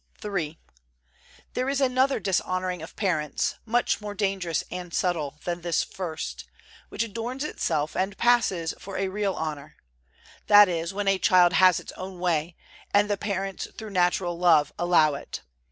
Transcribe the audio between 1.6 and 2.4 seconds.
is another